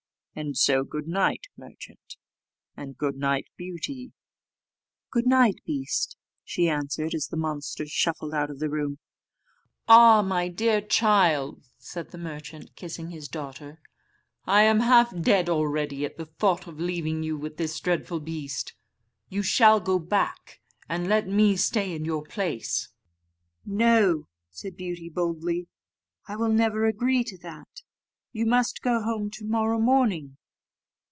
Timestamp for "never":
26.53-26.85